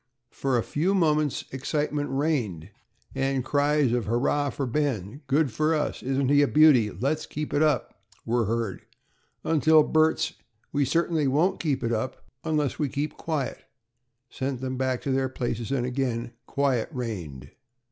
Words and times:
For 0.31 0.57
a 0.57 0.63
few 0.63 0.95
moments 0.95 1.45
excitement 1.51 2.09
reigned, 2.09 2.71
and 3.13 3.45
cries 3.45 3.91
of 3.91 4.05
"Hurrah 4.07 4.49
for 4.49 4.65
Ben," 4.65 5.21
"good 5.27 5.51
for 5.51 5.75
us," 5.75 6.01
"isn't 6.01 6.29
he 6.29 6.41
a 6.41 6.47
beauty?" 6.47 6.89
"let's 6.89 7.27
keep 7.27 7.53
it 7.53 7.61
up," 7.61 8.01
were 8.25 8.45
heard, 8.45 8.81
until 9.43 9.83
Bert's 9.83 10.33
"We 10.71 10.85
certainly 10.85 11.27
won't 11.27 11.59
keep 11.59 11.83
it 11.83 11.93
up 11.93 12.25
unless 12.43 12.79
we 12.79 12.89
keep 12.89 13.15
quiet," 13.15 13.59
sent 14.27 14.59
them 14.59 14.75
back 14.75 15.01
to 15.01 15.11
their 15.11 15.29
places 15.29 15.71
and 15.71 15.85
again 15.85 16.31
quiet 16.47 16.89
reigned. 16.91 17.51